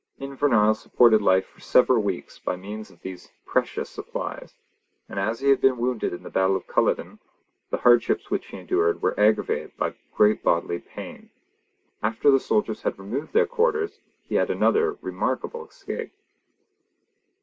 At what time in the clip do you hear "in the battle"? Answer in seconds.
6.11-6.55